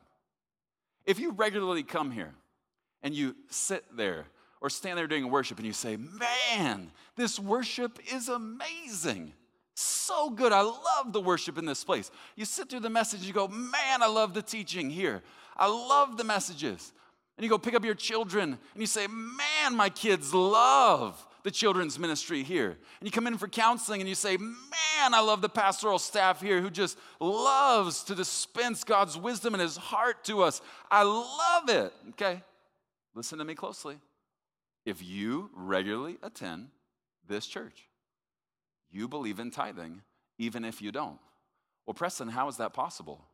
[1.04, 2.34] If you regularly come here
[3.02, 4.26] and you sit there
[4.60, 9.32] or stand there doing worship and you say, Man, this worship is amazing.
[9.74, 10.52] So good.
[10.52, 12.10] I love the worship in this place.
[12.36, 15.22] You sit through the message you go, Man, I love the teaching here.
[15.56, 16.92] I love the messages.
[17.36, 21.50] And you go pick up your children and you say, Man, my kids love the
[21.50, 22.70] children's ministry here.
[22.70, 26.40] And you come in for counseling and you say, Man, I love the pastoral staff
[26.40, 30.60] here who just loves to dispense God's wisdom and his heart to us.
[30.90, 31.92] I love it.
[32.10, 32.42] Okay,
[33.14, 33.96] listen to me closely.
[34.84, 36.68] If you regularly attend
[37.28, 37.88] this church,
[38.90, 40.02] you believe in tithing,
[40.38, 41.18] even if you don't.
[41.86, 43.24] Well, Preston, how is that possible?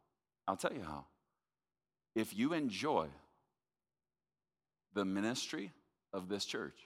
[0.47, 1.05] I'll tell you how.
[2.15, 3.09] If you enjoy
[4.99, 5.71] the ministry
[6.13, 6.77] of this church,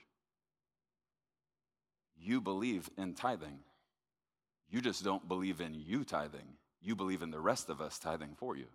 [2.14, 3.60] you believe in tithing.
[4.68, 6.58] You just don't believe in you tithing.
[6.82, 8.66] You believe in the rest of us tithing for you.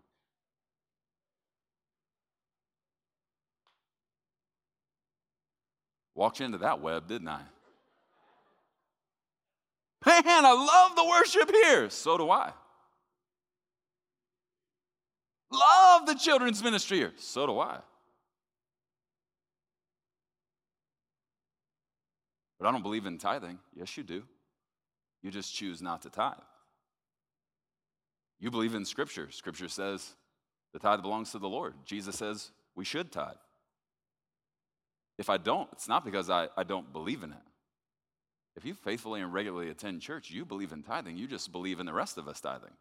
[6.16, 7.42] Walked into that web, didn't I?
[10.04, 11.92] Man, I love the worship here.
[11.92, 12.54] So do I.
[15.52, 17.14] Love the children's ministry here.
[17.18, 17.82] So do I.
[22.60, 23.60] But I don't believe in tithing.
[23.76, 24.24] Yes, you do.
[25.22, 26.36] You just choose not to tithe.
[28.40, 29.30] You believe in Scripture.
[29.32, 30.16] Scripture says
[30.74, 31.74] the tithe belongs to the Lord.
[31.86, 33.36] Jesus says we should tithe.
[35.18, 37.38] If I don't, it's not because I, I don't believe in it.
[38.56, 41.18] If you faithfully and regularly attend church, you believe in tithing.
[41.18, 42.74] You just believe in the rest of us tithing.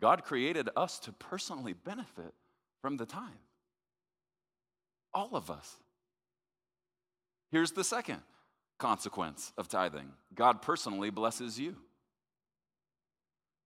[0.00, 2.34] God created us to personally benefit
[2.82, 3.22] from the tithe.
[5.14, 5.76] All of us.
[7.50, 8.20] Here's the second
[8.78, 11.76] consequence of tithing God personally blesses you.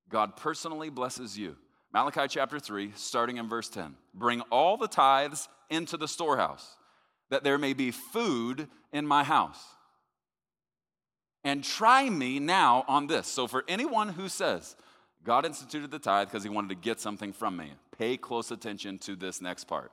[0.09, 1.57] God personally blesses you.
[1.93, 3.97] Malachi chapter 3, starting in verse 10.
[4.15, 6.77] Bring all the tithes into the storehouse,
[7.31, 9.61] that there may be food in my house.
[11.43, 13.27] And try me now on this.
[13.27, 14.77] So, for anyone who says,
[15.25, 18.99] God instituted the tithe because he wanted to get something from me, pay close attention
[18.99, 19.91] to this next part.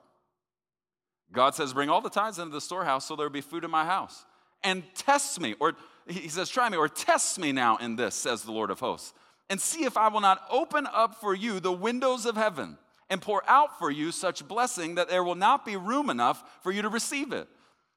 [1.32, 3.84] God says, Bring all the tithes into the storehouse so there'll be food in my
[3.84, 4.24] house.
[4.62, 5.74] And test me, or
[6.06, 9.12] he says, Try me, or test me now in this, says the Lord of hosts,
[9.50, 12.78] and see if I will not open up for you the windows of heaven
[13.10, 16.72] and pour out for you such blessing that there will not be room enough for
[16.72, 17.48] you to receive it.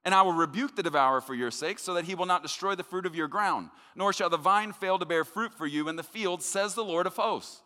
[0.04, 2.76] And I will rebuke the devourer for your sake, so that he will not destroy
[2.76, 5.90] the fruit of your ground, nor shall the vine fail to bear fruit for you
[5.90, 7.62] in the field, says the Lord of hosts.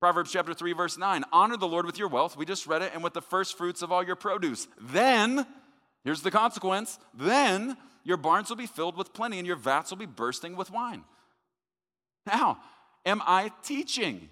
[0.00, 2.36] Proverbs chapter 3, verse 9 Honor the Lord with your wealth.
[2.36, 4.66] We just read it, and with the first fruits of all your produce.
[4.80, 5.46] Then,
[6.04, 9.98] here's the consequence then your barns will be filled with plenty, and your vats will
[9.98, 11.04] be bursting with wine.
[12.26, 12.58] Now,
[13.04, 14.30] am I teaching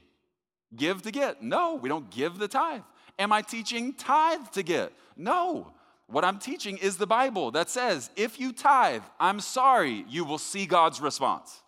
[0.75, 1.43] give to get?
[1.43, 2.83] No, we don't give the tithe.
[3.19, 4.93] Am I teaching tithe to get?
[5.17, 5.73] No.
[6.07, 10.39] What I'm teaching is the Bible that says if you tithe, I'm sorry, you will
[10.39, 11.61] see God's response.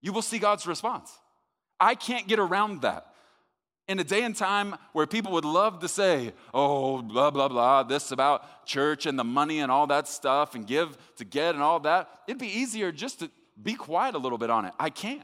[0.00, 1.10] You will see God's response.
[1.80, 3.06] I can't get around that.
[3.88, 7.82] In a day and time where people would love to say, oh, blah, blah, blah,
[7.82, 11.62] this about church and the money and all that stuff and give to get and
[11.62, 14.72] all that, it'd be easier just to be quiet a little bit on it.
[14.78, 15.22] I can't.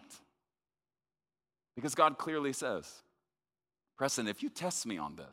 [1.77, 3.03] Because God clearly says,
[3.97, 5.27] Preston, if you test me on this,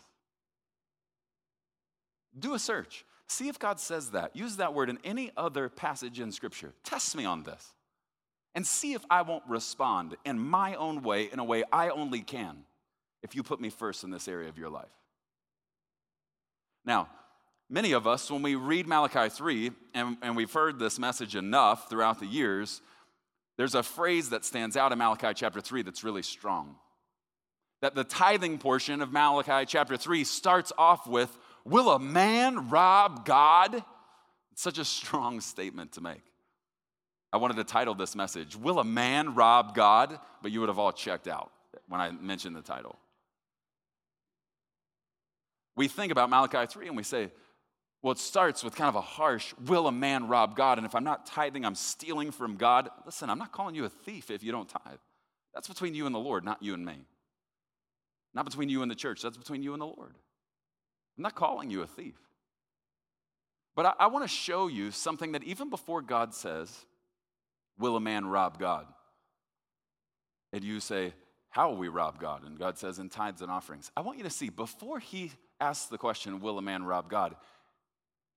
[2.38, 3.06] do a search.
[3.28, 4.36] See if God says that.
[4.36, 6.74] Use that word in any other passage in Scripture.
[6.84, 7.75] Test me on this
[8.56, 12.22] and see if I won't respond in my own way, in a way I only
[12.22, 12.64] can,
[13.22, 14.90] if you put me first in this area of your life.
[16.86, 17.10] Now,
[17.70, 21.90] Many of us, when we read Malachi 3, and, and we've heard this message enough
[21.90, 22.82] throughout the years,
[23.58, 26.76] there's a phrase that stands out in Malachi chapter 3 that's really strong.
[27.82, 33.26] That the tithing portion of Malachi chapter 3 starts off with, Will a man rob
[33.26, 33.84] God?
[34.52, 36.22] It's such a strong statement to make.
[37.34, 40.20] I wanted to title this message, Will a Man Rob God?
[40.42, 41.52] But you would have all checked out
[41.88, 42.98] when I mentioned the title.
[45.76, 47.32] We think about Malachi 3 and we say,
[48.02, 50.78] well, it starts with kind of a harsh, will a man rob God?
[50.78, 52.88] And if I'm not tithing, I'm stealing from God.
[53.04, 55.00] Listen, I'm not calling you a thief if you don't tithe.
[55.56, 57.08] That's between you and the Lord, not you and me.
[58.36, 60.14] Not between you and the church, that's between you and the Lord.
[61.18, 62.14] I'm not calling you a thief.
[63.76, 66.86] But I, I want to show you something that even before God says,
[67.78, 68.88] Will a man rob God?
[70.54, 71.14] And you say,
[71.50, 72.44] How will we rob God?
[72.46, 73.92] And God says, In tithes and offerings.
[73.96, 77.36] I want you to see, before he asks the question, Will a man rob God?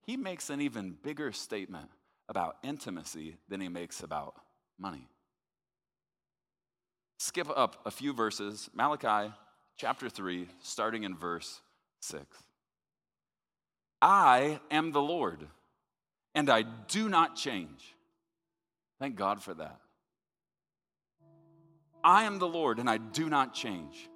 [0.09, 1.87] he makes an even bigger statement
[2.27, 4.33] about intimacy than he makes about
[4.79, 5.07] money.
[7.19, 9.31] Skip up a few verses, Malachi
[9.77, 11.61] chapter 3, starting in verse
[11.99, 12.25] 6.
[14.01, 15.45] I am the Lord,
[16.33, 17.93] and I do not change.
[18.99, 19.79] Thank God for that.
[22.03, 24.09] I am the Lord, and I do not change.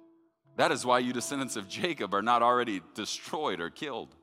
[0.56, 4.14] That is why you descendants of Jacob are not already destroyed or killed.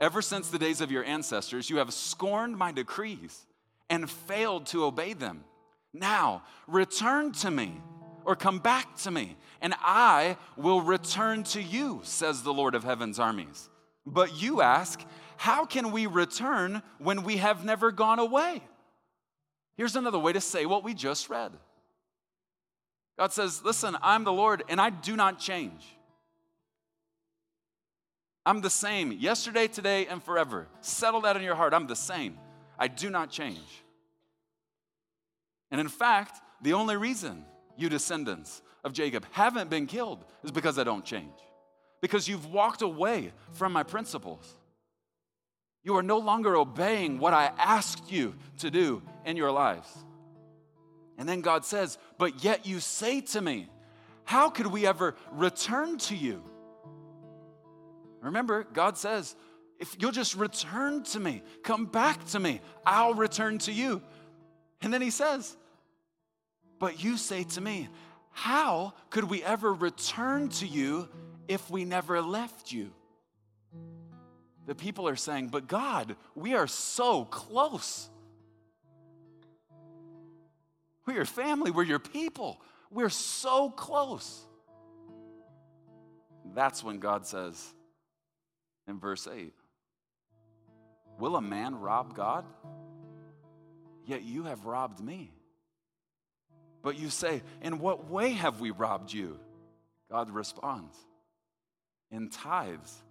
[0.00, 3.46] Ever since the days of your ancestors, you have scorned my decrees
[3.90, 5.44] and failed to obey them.
[5.92, 7.80] Now, return to me
[8.24, 12.84] or come back to me, and I will return to you, says the Lord of
[12.84, 13.70] heaven's armies.
[14.06, 15.02] But you ask,
[15.36, 18.62] How can we return when we have never gone away?
[19.78, 21.52] Here's another way to say what we just read
[23.16, 25.86] God says, Listen, I'm the Lord, and I do not change.
[28.44, 30.66] I'm the same yesterday, today, and forever.
[30.80, 31.74] Settle that in your heart.
[31.74, 32.38] I'm the same.
[32.78, 33.84] I do not change.
[35.70, 37.44] And in fact, the only reason
[37.76, 41.34] you descendants of Jacob haven't been killed is because I don't change.
[42.00, 44.54] Because you've walked away from my principles.
[45.84, 49.88] You are no longer obeying what I asked you to do in your lives.
[51.16, 53.68] And then God says, But yet you say to me,
[54.24, 56.42] How could we ever return to you?
[58.20, 59.36] Remember, God says,
[59.78, 64.02] if you'll just return to me, come back to me, I'll return to you.
[64.82, 65.56] And then he says,
[66.78, 67.88] But you say to me,
[68.30, 71.08] How could we ever return to you
[71.46, 72.90] if we never left you?
[74.68, 78.10] The people are saying, But God, we are so close.
[81.06, 82.60] We're your family, we're your people.
[82.90, 84.42] We're so close.
[86.54, 87.66] That's when God says,
[88.86, 89.54] in verse 8
[91.18, 92.44] Will a man rob God?
[94.04, 95.32] Yet you have robbed me.
[96.82, 99.40] But you say, In what way have we robbed you?
[100.10, 100.94] God responds,
[102.10, 103.02] In tithes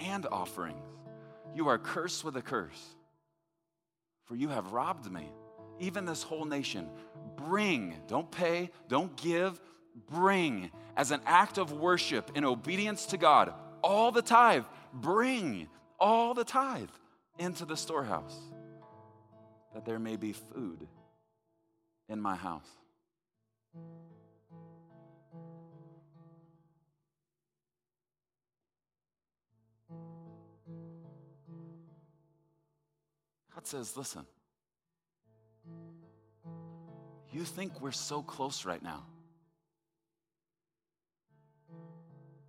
[0.00, 0.84] and offerings.
[1.54, 2.94] You are cursed with a curse,
[4.24, 5.28] for you have robbed me,
[5.78, 6.88] even this whole nation.
[7.36, 9.60] Bring, don't pay, don't give,
[10.08, 16.34] bring as an act of worship in obedience to God all the tithe Bring all
[16.34, 16.88] the tithe
[17.38, 18.36] into the storehouse,
[19.74, 20.86] that there may be food
[22.08, 22.68] in my house.
[33.54, 34.24] God says, listen,
[37.32, 39.04] you think we're so close right now,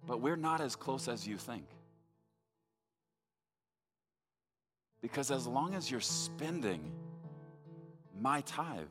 [0.08, 1.66] but we're not as close as you think.
[5.02, 6.92] Because as long as you're spending
[8.20, 8.86] my tithe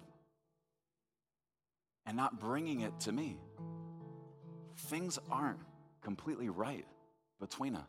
[2.07, 3.37] and not bringing it to me,
[4.77, 5.61] things aren't
[6.03, 6.85] completely right
[7.39, 7.89] between us.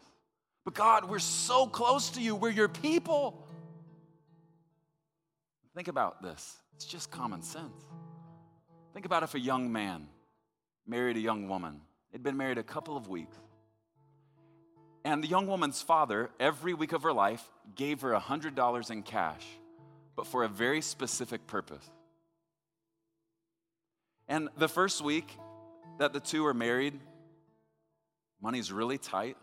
[0.64, 2.36] But God, we're so close to you.
[2.36, 3.48] We're your people.
[5.76, 6.58] Think about this.
[6.76, 7.84] It's just common sense.
[8.94, 10.08] Think about if a young man
[10.86, 11.82] married a young woman.
[12.12, 13.38] They'd been married a couple of weeks.
[15.04, 17.44] And the young woman's father, every week of her life,
[17.76, 19.46] gave her $100 in cash,
[20.16, 21.90] but for a very specific purpose.
[24.28, 25.38] And the first week
[25.98, 27.00] that the two are married,
[28.42, 29.38] money's really tight.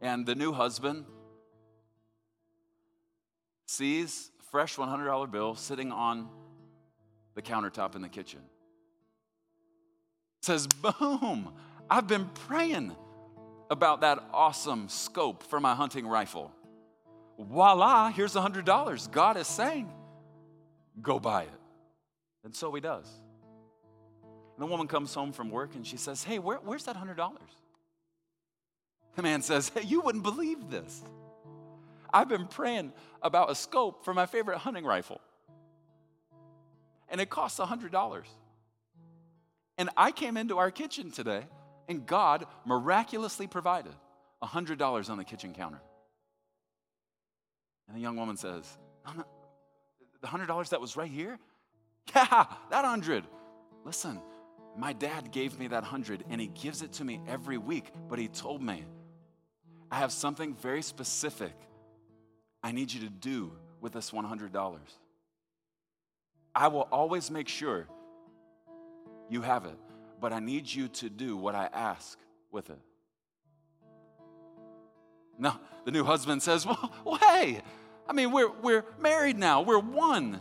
[0.00, 1.04] And the new husband
[3.66, 6.28] sees fresh $100 bill sitting on
[7.34, 8.38] the countertop in the kitchen.
[10.42, 11.52] Says, Boom,
[11.90, 12.94] I've been praying
[13.68, 16.52] about that awesome scope for my hunting rifle.
[17.36, 19.10] Voila, here's a $100.
[19.10, 19.90] God is saying,
[21.02, 21.60] go buy it.
[22.44, 23.10] And so he does.
[24.56, 27.16] And the woman comes home from work and she says, Hey, where, where's that $100?
[29.16, 31.02] The man says, Hey, you wouldn't believe this.
[32.14, 35.20] I've been praying about a scope for my favorite hunting rifle.
[37.08, 38.22] And it costs $100.
[39.76, 41.42] And I came into our kitchen today
[41.88, 43.92] and God miraculously provided
[44.42, 45.80] $100 on the kitchen counter.
[47.88, 48.64] And the young woman says,
[50.20, 51.38] The $100 that was right here?
[52.14, 53.24] Yeah, that 100.
[53.84, 54.20] Listen,
[54.76, 58.18] my dad gave me that 100 and he gives it to me every week, but
[58.18, 58.84] he told me,
[59.90, 61.54] I have something very specific
[62.64, 63.52] I need you to do
[63.82, 64.78] with this $100.
[66.54, 67.86] I will always make sure
[69.28, 69.78] you have it,
[70.18, 72.18] but I need you to do what I ask
[72.50, 72.78] with it.
[75.38, 77.60] Now, the new husband says, Well, well hey,
[78.08, 80.40] I mean, we're, we're married now, we're one.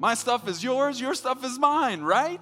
[0.00, 2.40] My stuff is yours, your stuff is mine, right?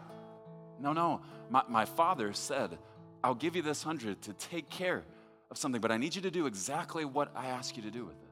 [0.81, 1.21] No, no.
[1.51, 2.79] My, my father said,
[3.23, 5.05] I'll give you this hundred to take care
[5.51, 8.07] of something, but I need you to do exactly what I ask you to do
[8.07, 8.28] with it.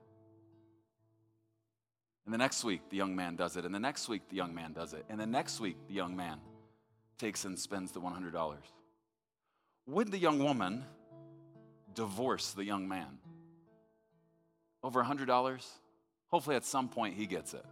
[2.26, 3.64] And the next week, the young man does it.
[3.64, 5.04] And the next week, the young man does it.
[5.08, 6.40] And the next week, the young man
[7.18, 8.56] takes and spends the $100.
[9.86, 10.84] Would the young woman
[11.94, 13.18] divorce the young man?
[14.82, 15.64] Over $100?
[16.28, 17.64] Hopefully, at some point, he gets it.